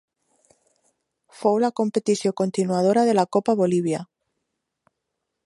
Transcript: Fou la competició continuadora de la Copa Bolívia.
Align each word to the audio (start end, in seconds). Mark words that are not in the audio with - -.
Fou 1.41 1.59
la 1.65 1.69
competició 1.81 2.33
continuadora 2.41 3.05
de 3.11 3.15
la 3.19 3.27
Copa 3.39 3.57
Bolívia. 3.61 4.03